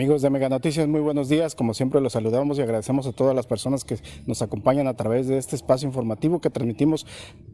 Amigos 0.00 0.22
de 0.22 0.30
Mega 0.30 0.48
Noticias, 0.48 0.88
muy 0.88 1.02
buenos 1.02 1.28
días. 1.28 1.54
Como 1.54 1.74
siempre 1.74 2.00
los 2.00 2.14
saludamos 2.14 2.56
y 2.56 2.62
agradecemos 2.62 3.06
a 3.06 3.12
todas 3.12 3.36
las 3.36 3.46
personas 3.46 3.84
que 3.84 3.98
nos 4.24 4.40
acompañan 4.40 4.86
a 4.86 4.94
través 4.94 5.28
de 5.28 5.36
este 5.36 5.56
espacio 5.56 5.86
informativo 5.86 6.40
que 6.40 6.48
transmitimos 6.48 7.06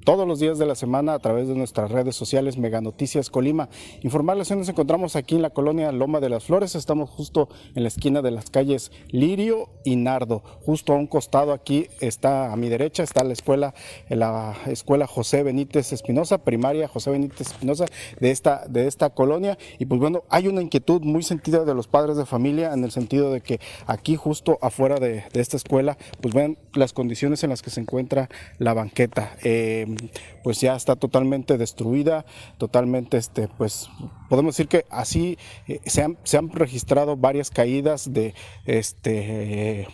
todos 0.05 0.29
los 0.29 0.39
días 0.39 0.57
de 0.57 0.65
la 0.65 0.77
semana 0.77 1.15
a 1.15 1.19
través 1.19 1.49
de 1.49 1.57
nuestras 1.57 1.91
redes 1.91 2.15
sociales 2.15 2.57
Mega 2.57 2.81
Noticias 2.81 3.31
Colima. 3.31 3.69
Informarles 4.03 4.47
que 4.47 4.55
nos 4.55 4.69
encontramos 4.69 5.17
aquí 5.17 5.35
en 5.35 5.43
la 5.43 5.51
colonia 5.51 5.91
Loma 5.91 6.21
de 6.21 6.29
las 6.29 6.45
Flores. 6.45 6.77
Estamos 6.77 7.11
justo 7.11 7.49
en 7.75 7.83
la 7.83 7.89
esquina 7.89 8.23
de 8.23 8.31
las 8.31 8.49
calles 8.49 8.93
Lirio 9.09 9.69
y 9.83 9.97
Nardo. 9.97 10.45
Justo 10.65 10.93
a 10.93 10.97
un 10.97 11.09
costado 11.09 11.53
aquí 11.53 11.89
está 12.01 12.53
a 12.53 12.57
mi 12.57 12.69
derecha 12.69 13.03
está 13.03 13.25
la 13.25 13.33
escuela, 13.33 13.75
la 14.09 14.55
escuela 14.67 15.09
José 15.09 15.43
Benítez 15.43 15.93
Espinosa, 15.93 16.39
primaria 16.39 16.87
José 16.87 17.11
Benítez 17.11 17.49
Espinosa 17.49 17.87
de 18.21 18.31
esta, 18.31 18.69
de 18.69 18.87
esta 18.87 19.11
colonia. 19.11 19.59
Y 19.81 19.87
pues 19.87 20.01
bueno, 20.01 20.23
hay 20.29 20.47
una 20.47 20.63
inquietud 20.63 21.03
muy 21.03 21.25
sentida 21.25 21.65
de 21.65 21.75
los 21.75 21.89
padres 21.89 22.17
de 22.17 22.25
familia 22.25 22.36
en 22.37 22.85
el 22.85 22.91
sentido 22.91 23.33
de 23.33 23.41
que 23.41 23.61
aquí 23.87 24.17
justo 24.17 24.59
afuera 24.63 24.97
de, 25.01 25.25
esta 25.33 25.57
escuela, 25.57 25.97
pues 26.21 26.35
ven 26.35 26.59
las 26.75 26.93
condiciones 26.93 27.43
en 27.45 27.51
las 27.51 27.63
que 27.63 27.71
se 27.71 27.81
encuentra 27.81 28.29
la 28.59 28.75
banqueta. 28.75 29.37
Eh, 29.43 29.87
pues 30.43 30.61
ya 30.61 30.77
está 30.77 30.97
totalmente 30.97 31.59
destruida, 31.59 32.25
totalmente, 32.59 33.17
este, 33.17 33.49
pues 33.49 33.89
podemos 34.29 34.57
decir 34.57 34.69
que 34.69 34.85
así 34.91 35.39
eh, 35.67 35.81
se, 35.87 36.03
han, 36.03 36.19
se, 36.23 36.37
han, 36.37 36.51
registrado 36.51 37.17
varias 37.17 37.51
caídas 37.51 38.13
de 38.13 38.35
este, 38.65 39.89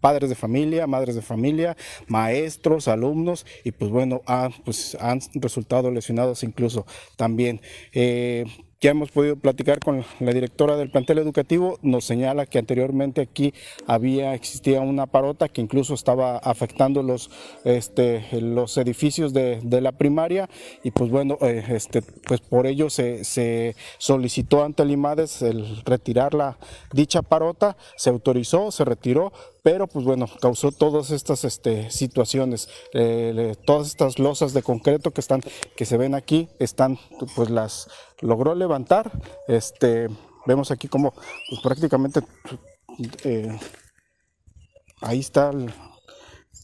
padres 0.00 0.30
de 0.30 0.36
familia, 0.36 0.86
madres 0.86 1.14
de 1.14 1.22
familia, 1.22 1.76
maestros, 2.06 2.88
alumnos 2.88 3.46
y 3.64 3.72
pues 3.72 3.90
bueno, 3.90 4.22
han, 4.26 4.52
pues, 4.64 4.96
han 5.00 5.20
resultado 5.34 5.90
lesionados 5.90 6.42
incluso 6.42 6.86
también. 7.16 7.60
Eh, 7.92 8.44
ya 8.80 8.92
hemos 8.92 9.10
podido 9.10 9.36
platicar 9.36 9.78
con 9.78 10.04
la 10.20 10.32
directora 10.32 10.76
del 10.76 10.90
plantel 10.90 11.18
educativo, 11.18 11.78
nos 11.82 12.06
señala 12.06 12.46
que 12.46 12.58
anteriormente 12.58 13.20
aquí 13.20 13.52
había, 13.86 14.32
existía 14.34 14.80
una 14.80 15.06
parota 15.06 15.50
que 15.50 15.60
incluso 15.60 15.92
estaba 15.92 16.38
afectando 16.38 17.02
los, 17.02 17.30
este, 17.64 18.26
los 18.40 18.78
edificios 18.78 19.34
de, 19.34 19.60
la 19.80 19.92
primaria. 19.92 20.48
Y 20.82 20.92
pues 20.92 21.10
bueno, 21.10 21.36
eh, 21.42 21.62
este, 21.68 22.02
pues 22.02 22.40
por 22.40 22.66
ello 22.66 22.88
se, 22.88 23.24
se, 23.24 23.76
solicitó 23.98 24.64
ante 24.64 24.82
el 24.82 24.90
IMADES 24.90 25.42
el 25.42 25.82
retirar 25.84 26.32
la 26.32 26.58
dicha 26.92 27.20
parota, 27.20 27.76
se 27.96 28.08
autorizó, 28.08 28.70
se 28.70 28.84
retiró, 28.86 29.32
pero 29.62 29.86
pues 29.86 30.04
bueno, 30.04 30.26
causó 30.40 30.72
todas 30.72 31.10
estas 31.10 31.44
este, 31.44 31.90
situaciones, 31.90 32.68
eh, 32.94 33.54
todas 33.66 33.88
estas 33.88 34.18
losas 34.18 34.52
de 34.52 34.62
concreto 34.62 35.10
que 35.10 35.20
están, 35.20 35.42
que 35.76 35.84
se 35.84 35.96
ven 35.96 36.14
aquí, 36.14 36.48
están, 36.58 36.98
pues 37.36 37.50
las 37.50 37.88
logró 38.20 38.54
levantar, 38.54 39.10
este, 39.48 40.08
vemos 40.46 40.70
aquí 40.70 40.88
como 40.88 41.12
pues, 41.12 41.60
prácticamente 41.62 42.20
eh, 43.24 43.58
ahí 45.00 45.20
está 45.20 45.50
el, 45.50 45.72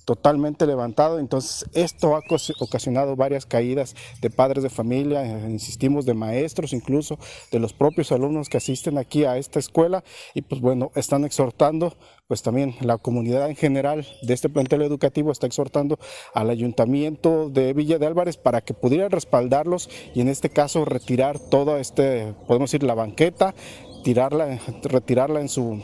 totalmente 0.06 0.66
levantado. 0.66 1.18
Entonces, 1.18 1.68
esto 1.74 2.16
ha 2.16 2.20
ocasionado 2.60 3.16
varias 3.16 3.44
caídas 3.44 3.94
de 4.22 4.30
padres 4.30 4.62
de 4.62 4.70
familia, 4.70 5.26
eh, 5.26 5.50
insistimos, 5.50 6.06
de 6.06 6.14
maestros, 6.14 6.72
incluso 6.72 7.18
de 7.50 7.58
los 7.58 7.74
propios 7.74 8.12
alumnos 8.12 8.48
que 8.48 8.56
asisten 8.56 8.96
aquí 8.96 9.24
a 9.24 9.36
esta 9.36 9.58
escuela. 9.58 10.04
Y 10.32 10.42
pues 10.42 10.60
bueno, 10.62 10.92
están 10.94 11.24
exhortando, 11.24 11.96
pues 12.28 12.42
también 12.42 12.76
la 12.80 12.98
comunidad 12.98 13.50
en 13.50 13.56
general 13.56 14.06
de 14.22 14.32
este 14.32 14.48
plantel 14.48 14.82
educativo 14.82 15.32
está 15.32 15.48
exhortando 15.48 15.98
al 16.32 16.50
ayuntamiento 16.50 17.50
de 17.50 17.72
Villa 17.72 17.98
de 17.98 18.06
Álvarez 18.06 18.36
para 18.36 18.60
que 18.60 18.74
pudiera 18.74 19.08
respaldarlos 19.08 19.90
y 20.14 20.20
en 20.20 20.28
este 20.28 20.50
caso 20.50 20.84
retirar 20.84 21.40
toda 21.40 21.80
este, 21.80 22.32
podemos 22.46 22.70
decir, 22.70 22.84
la 22.84 22.94
banqueta, 22.94 23.56
tirarla, 24.04 24.60
retirarla 24.84 25.40
en 25.40 25.48
su 25.48 25.82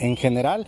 en 0.00 0.16
general 0.16 0.66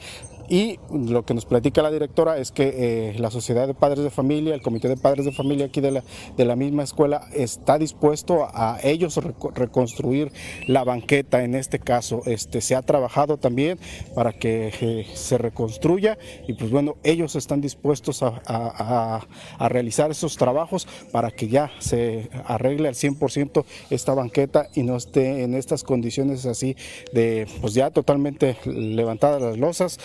y 0.50 0.80
lo 0.92 1.24
que 1.24 1.32
nos 1.32 1.46
platica 1.46 1.80
la 1.80 1.92
directora 1.92 2.36
es 2.38 2.50
que 2.50 2.74
eh, 2.74 3.14
la 3.20 3.30
Sociedad 3.30 3.68
de 3.68 3.74
Padres 3.74 4.02
de 4.02 4.10
Familia, 4.10 4.52
el 4.52 4.62
Comité 4.62 4.88
de 4.88 4.96
Padres 4.96 5.24
de 5.24 5.30
Familia 5.30 5.66
aquí 5.66 5.80
de 5.80 5.92
la, 5.92 6.04
de 6.36 6.44
la 6.44 6.56
misma 6.56 6.82
escuela, 6.82 7.28
está 7.32 7.78
dispuesto 7.78 8.48
a, 8.52 8.78
ellos 8.82 9.16
reconstruir 9.54 10.32
la 10.66 10.82
banqueta 10.82 11.44
en 11.44 11.54
este 11.54 11.78
caso. 11.78 12.22
Este, 12.26 12.60
se 12.60 12.74
ha 12.74 12.82
trabajado 12.82 13.36
también 13.36 13.78
para 14.16 14.32
que 14.32 14.72
eh, 14.80 15.06
se 15.14 15.38
reconstruya 15.38 16.18
y 16.48 16.54
pues 16.54 16.72
bueno, 16.72 16.96
ellos 17.04 17.36
están 17.36 17.60
dispuestos 17.60 18.24
a, 18.24 18.40
a, 18.46 19.68
realizar 19.68 20.10
esos 20.10 20.36
trabajos 20.36 20.88
para 21.12 21.30
que 21.30 21.46
ya 21.46 21.70
se 21.78 22.28
arregle 22.44 22.88
al 22.88 22.94
100% 22.94 23.64
esta 23.90 24.14
banqueta 24.14 24.68
y 24.74 24.82
no 24.82 24.96
esté 24.96 25.44
en 25.44 25.54
estas 25.54 25.84
condiciones 25.84 26.44
así 26.44 26.76
de 27.12 27.46
pues 27.60 27.74
ya 27.74 27.90
totalmente 27.90 28.56
levantadas 28.64 29.40
las 29.40 29.56
losas, 29.58 30.00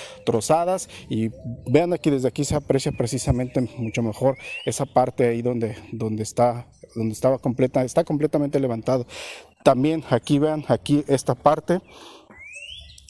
y 1.10 1.30
vean 1.68 1.94
aquí 1.94 2.10
desde 2.10 2.28
aquí 2.28 2.44
se 2.44 2.56
aprecia 2.56 2.92
precisamente 2.92 3.62
mucho 3.78 4.02
mejor 4.02 4.38
esa 4.66 4.86
parte 4.86 5.28
ahí 5.28 5.42
donde, 5.42 5.76
donde 5.92 6.24
está 6.24 6.68
donde 6.96 7.14
estaba 7.14 7.40
completa 7.40 7.84
está 7.84 8.04
completamente 8.04 8.60
levantado. 8.60 9.06
También 9.64 10.04
aquí 10.10 10.40
vean 10.40 10.64
aquí 10.68 11.04
esta 11.08 11.36
parte 11.36 11.82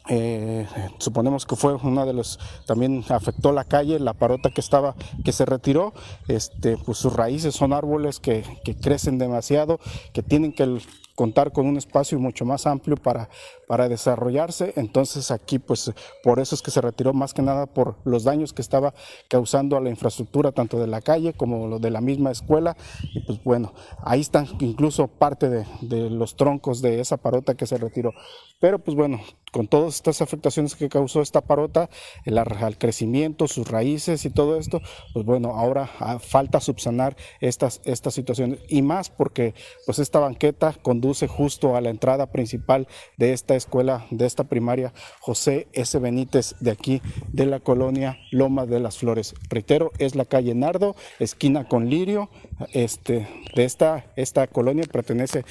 eh, 0.08 0.68
suponemos 1.00 1.46
que 1.46 1.56
fue 1.56 1.74
una 1.74 2.06
de 2.06 2.14
los 2.14 2.40
también 2.68 3.04
afectó 3.10 3.52
la 3.52 3.64
calle 3.64 4.00
la 4.00 4.14
parota 4.14 4.52
que 4.52 4.62
estaba 4.62 4.96
que 5.24 5.32
se 5.32 5.46
retiró 5.46 5.94
este 6.28 6.78
pues 6.78 7.00
sus 7.00 7.14
raíces 7.14 7.56
son 7.56 7.74
árboles 7.74 8.20
que 8.20 8.44
crecen 8.80 9.18
demasiado 9.18 9.80
que 10.14 10.22
tienen 10.22 10.54
que 10.54 10.80
contar 11.16 11.52
con 11.52 11.66
un 11.66 11.78
espacio 11.78 12.20
mucho 12.20 12.46
más 12.46 12.68
amplio 12.68 12.98
para, 12.98 13.30
para 13.68 13.90
desarrollarse. 13.90 14.74
Entonces 14.76 15.32
aquí 15.32 15.60
pues 15.60 15.92
por 16.24 16.40
eso 16.40 16.56
es 16.56 16.62
que 16.62 16.72
se 16.72 16.82
retiró 16.82 17.14
más 17.14 17.34
que 17.34 17.42
nada 17.42 17.66
por 17.66 17.96
los 18.04 18.24
daños 18.24 18.54
que 18.54 18.62
estaba 18.62 18.94
causando 19.28 19.78
a 19.78 19.82
la 19.82 19.90
infraestructura 19.90 20.52
tanto 20.52 20.80
de 20.80 20.88
la 20.88 21.02
calle 21.02 21.34
como 21.34 21.68
lo 21.68 21.80
de 21.80 21.92
la 21.92 22.02
misma 22.02 22.32
escuela. 22.32 22.76
Y 23.14 23.22
pues 23.22 23.44
bueno, 23.44 23.74
ahí 24.04 24.22
están 24.22 24.48
incluso 24.60 25.08
parte 25.08 25.50
de, 25.50 25.66
de 25.82 26.10
los 26.10 26.36
troncos 26.36 26.82
de 26.82 27.00
esa 27.00 27.18
parota 27.18 27.56
que 27.56 27.66
se 27.66 27.78
retiró. 27.78 28.14
Pero 28.60 28.80
pues 28.80 28.96
bueno, 28.96 29.22
con 29.52 29.68
todas 29.68 29.96
estas 29.96 30.22
afectaciones 30.22 30.76
que 30.76 30.90
causó 30.90 31.22
esta 31.22 31.40
parota, 31.40 31.90
el, 32.26 32.38
al 32.38 32.78
crecimiento, 32.78 33.48
sus 33.48 33.70
raíces 33.70 34.26
y 34.26 34.30
todo 34.30 34.58
esto, 34.58 34.82
pues 35.14 35.26
bueno, 35.26 35.52
ahora 35.56 35.90
ah, 36.00 36.20
falta 36.20 36.60
subsanar 36.60 37.16
estas, 37.40 37.80
estas 37.86 38.14
situaciones 38.14 38.60
y 38.68 38.82
más 38.82 39.10
porque 39.10 39.54
pues 39.86 40.00
esta 40.00 40.20
banqueta 40.20 40.74
conduce 40.82 41.05
justo 41.14 41.76
a 41.76 41.82
la 41.82 41.90
entrada 41.90 42.32
principal 42.32 42.88
de 43.18 43.34
esta 43.34 43.56
escuela, 43.56 44.08
de 44.10 44.26
esta 44.26 44.44
primaria 44.46 44.94
José 45.20 45.68
S. 45.74 45.98
Benítez 46.00 46.56
de 46.60 46.72
aquí 46.72 47.02
de 47.32 47.46
la 47.46 47.60
colonia 47.60 48.18
Loma 48.32 48.66
de 48.66 48.80
las 48.80 48.98
Flores. 48.98 49.36
Reitero, 49.50 49.92
es 50.00 50.16
la 50.16 50.26
calle 50.26 50.56
Nardo, 50.56 50.96
esquina 51.20 51.68
con 51.68 51.90
Lirio, 51.90 52.30
este, 52.74 53.28
de 53.54 53.64
esta, 53.66 54.06
esta 54.16 54.48
colonia 54.48 54.86
pertenece 54.92 55.46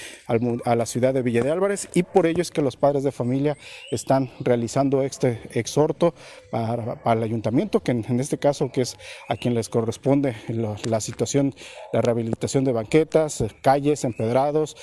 a 0.65 0.75
la 0.75 0.87
ciudad 0.87 1.15
de 1.15 1.23
Villa 1.23 1.43
de 1.43 1.51
Álvarez 1.51 1.89
y 1.95 2.03
por 2.03 2.27
ello 2.27 2.43
es 2.43 2.51
que 2.51 2.63
los 2.63 2.77
padres 2.77 3.05
de 3.05 3.13
familia 3.13 3.57
están 3.91 4.31
realizando 4.41 5.03
este 5.03 5.41
exhorto 5.53 6.15
para, 6.51 6.99
el 7.05 7.23
ayuntamiento, 7.23 7.81
que 7.81 7.93
en, 7.93 8.21
este 8.21 8.39
caso 8.39 8.71
que 8.73 8.83
es 8.83 8.97
a 9.29 9.37
quien 9.37 9.55
les 9.55 9.69
corresponde 9.69 10.35
la 10.49 11.01
situación, 11.01 11.55
la 11.93 12.01
rehabilitación 12.01 12.65
de 12.65 12.73
banquetas, 12.73 13.45
calles, 13.63 14.05
empedrados, 14.05 14.77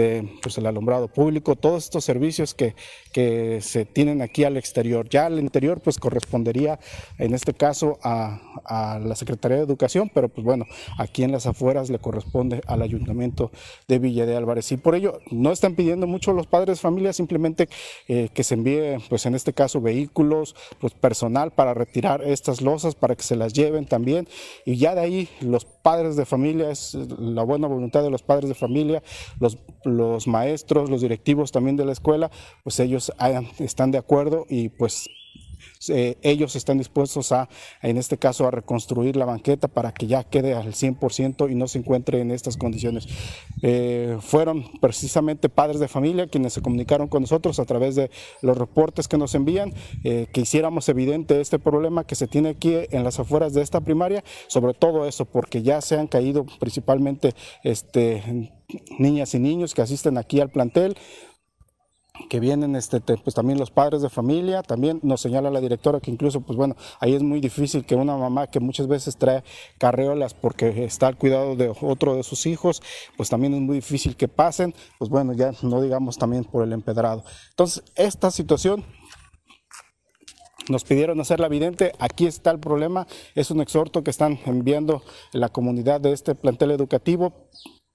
este, 0.00 0.38
pues 0.40 0.56
el 0.56 0.66
alumbrado 0.66 1.08
público, 1.08 1.56
todos 1.56 1.84
estos 1.84 2.04
servicios 2.04 2.54
que, 2.54 2.74
que 3.12 3.60
se 3.60 3.84
tienen 3.84 4.22
aquí 4.22 4.44
al 4.44 4.56
exterior. 4.56 5.08
Ya 5.08 5.26
al 5.26 5.38
interior 5.38 5.80
pues 5.80 5.98
correspondería 5.98 6.78
en 7.18 7.34
este 7.34 7.52
caso 7.52 7.98
a, 8.02 8.40
la 8.70 9.14
Secretaría 9.14 9.58
de 9.58 9.64
Educación, 9.64 10.10
pero 10.14 10.28
pues 10.28 10.44
bueno, 10.44 10.64
aquí 10.96 11.22
en 11.22 11.32
las 11.32 11.46
afueras 11.46 11.90
le 11.90 11.98
corresponde 11.98 12.62
al 12.66 12.82
ayuntamiento 12.82 13.50
de 13.88 13.98
Villa 13.98 14.26
de 14.26 14.36
Álvarez 14.36 14.70
y 14.72 14.76
por 14.76 14.94
ello 14.94 15.18
no 15.30 15.50
están 15.50 15.74
pidiendo 15.74 16.06
mucho 16.06 16.32
los 16.32 16.46
padres 16.46 16.78
de 16.78 16.82
familia, 16.82 17.12
simplemente 17.12 17.68
eh, 18.08 18.28
que 18.32 18.44
se 18.44 18.54
envíe, 18.54 18.98
pues 19.08 19.26
en 19.26 19.34
este 19.34 19.52
caso, 19.52 19.80
vehículos, 19.80 20.54
pues 20.80 20.94
personal 20.94 21.50
para 21.50 21.74
retirar 21.74 22.22
estas 22.22 22.60
losas, 22.60 22.94
para 22.94 23.16
que 23.16 23.22
se 23.22 23.36
las 23.36 23.52
lleven 23.52 23.86
también. 23.86 24.28
Y 24.64 24.76
ya 24.76 24.94
de 24.94 25.00
ahí 25.00 25.28
los 25.40 25.64
padres 25.64 26.16
de 26.16 26.26
familia, 26.26 26.70
es 26.70 26.94
la 26.94 27.42
buena 27.42 27.66
voluntad 27.66 28.02
de 28.02 28.10
los 28.10 28.22
padres 28.22 28.48
de 28.48 28.54
familia, 28.54 29.02
los, 29.40 29.58
los 29.96 30.26
maestros, 30.26 30.90
los 30.90 31.00
directivos 31.00 31.52
también 31.52 31.76
de 31.76 31.84
la 31.84 31.92
escuela, 31.92 32.30
pues 32.62 32.80
ellos 32.80 33.12
están 33.58 33.90
de 33.90 33.98
acuerdo 33.98 34.46
y 34.48 34.68
pues 34.70 35.08
ellos 35.88 36.56
están 36.56 36.78
dispuestos 36.78 37.32
a, 37.32 37.48
en 37.82 37.96
este 37.96 38.18
caso, 38.18 38.46
a 38.46 38.50
reconstruir 38.50 39.16
la 39.16 39.24
banqueta 39.24 39.68
para 39.68 39.92
que 39.92 40.06
ya 40.06 40.24
quede 40.24 40.54
al 40.54 40.72
100% 40.72 41.50
y 41.50 41.54
no 41.54 41.68
se 41.68 41.78
encuentre 41.78 42.20
en 42.20 42.30
estas 42.30 42.56
condiciones. 42.56 43.06
Eh, 43.62 44.18
fueron 44.20 44.64
precisamente 44.80 45.48
padres 45.48 45.80
de 45.80 45.88
familia 45.88 46.28
quienes 46.28 46.52
se 46.52 46.62
comunicaron 46.62 47.08
con 47.08 47.22
nosotros 47.22 47.58
a 47.58 47.64
través 47.64 47.94
de 47.94 48.10
los 48.42 48.56
reportes 48.56 49.08
que 49.08 49.18
nos 49.18 49.34
envían, 49.34 49.72
eh, 50.04 50.26
que 50.32 50.42
hiciéramos 50.42 50.88
evidente 50.88 51.40
este 51.40 51.58
problema 51.58 52.04
que 52.04 52.14
se 52.14 52.26
tiene 52.26 52.50
aquí 52.50 52.74
en 52.90 53.04
las 53.04 53.18
afueras 53.18 53.52
de 53.52 53.62
esta 53.62 53.80
primaria, 53.80 54.24
sobre 54.46 54.74
todo 54.74 55.06
eso, 55.06 55.24
porque 55.24 55.62
ya 55.62 55.80
se 55.80 55.98
han 55.98 56.06
caído 56.06 56.46
principalmente 56.58 57.34
este, 57.62 58.50
niñas 58.98 59.34
y 59.34 59.38
niños 59.38 59.74
que 59.74 59.82
asisten 59.82 60.18
aquí 60.18 60.40
al 60.40 60.50
plantel, 60.50 60.96
que 62.28 62.40
vienen 62.40 62.76
este, 62.76 63.00
pues 63.00 63.34
también 63.34 63.58
los 63.58 63.70
padres 63.70 64.02
de 64.02 64.10
familia, 64.10 64.62
también 64.62 65.00
nos 65.02 65.20
señala 65.20 65.50
la 65.50 65.60
directora 65.60 66.00
que 66.00 66.10
incluso, 66.10 66.40
pues 66.40 66.56
bueno, 66.56 66.76
ahí 67.00 67.14
es 67.14 67.22
muy 67.22 67.40
difícil 67.40 67.84
que 67.84 67.94
una 67.94 68.16
mamá 68.16 68.46
que 68.48 68.60
muchas 68.60 68.86
veces 68.86 69.16
trae 69.16 69.42
carreolas 69.78 70.34
porque 70.34 70.84
está 70.84 71.06
al 71.06 71.16
cuidado 71.16 71.56
de 71.56 71.72
otro 71.80 72.16
de 72.16 72.22
sus 72.22 72.46
hijos, 72.46 72.82
pues 73.16 73.28
también 73.28 73.54
es 73.54 73.60
muy 73.60 73.76
difícil 73.76 74.16
que 74.16 74.28
pasen, 74.28 74.74
pues 74.98 75.10
bueno, 75.10 75.32
ya 75.32 75.52
no 75.62 75.80
digamos 75.80 76.18
también 76.18 76.44
por 76.44 76.64
el 76.64 76.72
empedrado. 76.72 77.24
Entonces, 77.50 77.82
esta 77.94 78.30
situación 78.30 78.84
nos 80.68 80.84
pidieron 80.84 81.20
hacerla 81.20 81.46
evidente, 81.46 81.92
aquí 81.98 82.26
está 82.26 82.50
el 82.50 82.60
problema, 82.60 83.06
es 83.34 83.50
un 83.50 83.60
exhorto 83.60 84.04
que 84.04 84.10
están 84.10 84.38
enviando 84.46 85.02
la 85.32 85.48
comunidad 85.48 86.00
de 86.00 86.12
este 86.12 86.34
plantel 86.34 86.70
educativo 86.70 87.48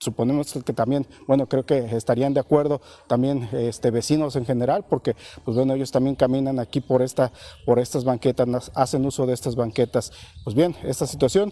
suponemos 0.05 0.53
que 0.65 0.73
también, 0.73 1.05
bueno, 1.27 1.47
creo 1.47 1.65
que 1.65 1.79
estarían 1.95 2.33
de 2.33 2.39
acuerdo 2.39 2.81
también 3.07 3.49
este, 3.51 3.91
vecinos 3.91 4.35
en 4.35 4.45
general, 4.45 4.85
porque 4.89 5.15
pues 5.43 5.57
bueno, 5.57 5.73
ellos 5.73 5.91
también 5.91 6.15
caminan 6.15 6.59
aquí 6.59 6.79
por, 6.79 7.01
esta, 7.01 7.31
por 7.65 7.79
estas 7.79 8.03
banquetas, 8.05 8.71
hacen 8.73 9.05
uso 9.05 9.25
de 9.25 9.33
estas 9.33 9.55
banquetas. 9.55 10.11
Pues 10.43 10.55
bien, 10.55 10.75
esta 10.83 11.05
situación 11.05 11.51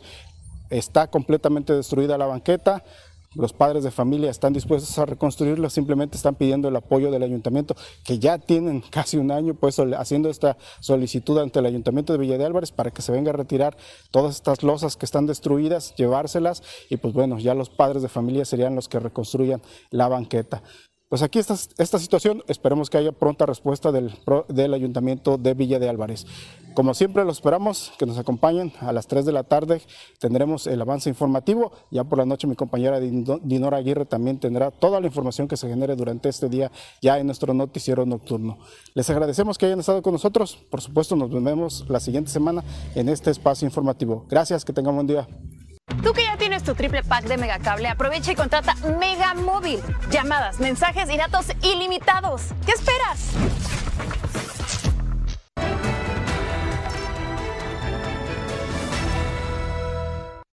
está 0.70 1.08
completamente 1.08 1.74
destruida 1.74 2.18
la 2.18 2.26
banqueta, 2.26 2.84
los 3.36 3.54
padres 3.54 3.84
de 3.84 3.92
familia 3.92 4.30
están 4.30 4.54
dispuestos 4.54 4.98
a 5.00 5.06
reconstruirlo, 5.06 5.70
simplemente 5.70 6.18
están 6.18 6.36
pidiendo 6.36 6.68
el 6.68 6.76
apoyo 6.76 7.12
del 7.12 7.24
ayuntamiento, 7.24 7.76
que 8.04 8.20
ya 8.20 8.38
tienen 8.38 8.82
casi 8.92 9.18
un 9.18 9.32
año 9.32 9.54
pues 9.54 9.80
haciendo 9.80 10.30
esta 10.30 10.58
solicitud 10.80 11.38
ante 11.40 11.60
el 11.60 11.66
ayuntamiento 11.66 12.14
de 12.14 12.20
Villa 12.20 12.38
de 12.38 12.46
Álvarez 12.46 12.72
para 12.72 12.92
que 12.92 13.02
se 13.02 13.12
venga 13.12 13.32
a 13.32 13.34
retirar 13.34 13.78
todas 14.12 14.36
estas 14.36 14.64
losas 14.64 14.96
que 14.96 15.06
están 15.06 15.26
destruidas, 15.26 15.96
llevárselas 15.96 16.64
y 16.90 16.98
pues 16.98 17.14
bueno, 17.14 17.40
ya 17.40 17.54
los 17.54 17.70
padres 17.70 18.02
de 18.02 18.10
familia 18.10 18.46
serían 18.46 18.76
los 18.76 18.88
que 18.88 19.00
reconstruyan 19.00 19.62
la 19.90 20.08
banqueta. 20.08 20.64
Pues 21.14 21.22
aquí 21.22 21.38
está 21.38 21.54
esta 21.78 22.00
situación, 22.00 22.44
esperemos 22.48 22.90
que 22.90 22.98
haya 22.98 23.12
pronta 23.12 23.46
respuesta 23.46 23.92
del, 23.92 24.18
del 24.48 24.74
Ayuntamiento 24.74 25.38
de 25.38 25.54
Villa 25.54 25.78
de 25.78 25.88
Álvarez. 25.88 26.26
Como 26.74 26.96
siempre, 26.96 27.24
los 27.24 27.38
esperamos 27.38 27.94
que 28.00 28.08
nos 28.08 28.18
acompañen 28.18 28.74
a 28.80 28.92
las 28.92 29.06
3 29.06 29.24
de 29.24 29.32
la 29.32 29.44
tarde. 29.44 29.84
Tendremos 30.18 30.66
el 30.66 30.82
avance 30.82 31.10
informativo. 31.10 31.72
Ya 31.92 32.04
por 32.04 32.18
la 32.18 32.26
noche 32.26 32.48
mi 32.48 32.56
compañera 32.56 33.00
Dinora 33.00 33.78
Aguirre 33.78 34.06
también 34.06 34.40
tendrá 34.40 34.72
toda 34.72 35.00
la 35.00 35.06
información 35.06 35.48
que 35.48 35.56
se 35.56 35.70
genere 35.70 35.96
durante 35.96 36.30
este 36.30 36.50
día 36.50 36.72
ya 37.00 37.20
en 37.20 37.28
nuestro 37.28 37.54
noticiero 37.54 38.08
nocturno. 38.08 38.58
Les 38.96 39.08
agradecemos 39.12 39.60
que 39.60 39.68
hayan 39.68 39.82
estado 39.82 40.02
con 40.02 40.14
nosotros. 40.14 40.58
Por 40.72 40.82
supuesto, 40.82 41.16
nos 41.16 41.30
vemos 41.30 41.86
la 41.90 42.00
siguiente 42.00 42.32
semana 42.32 42.64
en 42.96 43.08
este 43.08 43.30
espacio 43.30 43.68
informativo. 43.68 44.26
Gracias, 44.32 44.66
que 44.66 44.74
tengan 44.74 44.96
buen 44.96 45.06
día. 45.06 45.28
Tú 46.02 46.14
que 46.14 46.24
ya 46.24 46.38
tienes 46.38 46.64
tu 46.64 46.76
triple 46.76 47.04
pack 47.04 47.26
de 47.26 47.38
Megacable, 47.38 47.88
aprovecha 47.90 48.32
y 48.32 48.36
contrata 48.36 48.76
Mega 49.00 49.34
Móvil. 49.34 49.82
Llamadas, 50.12 50.60
mensajes 50.60 51.10
y 51.10 51.18
datos 51.18 51.48
ilimitados. 51.62 52.50
¿Qué 52.66 52.72
esperas? 52.72 53.32